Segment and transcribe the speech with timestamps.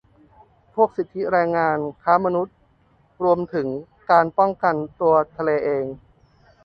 [0.75, 2.55] พวกสิทธิแรงงาน ค้ามนุษย์
[3.23, 3.67] รวมถึง
[4.11, 5.85] การปกป้องตัวทะเลเอง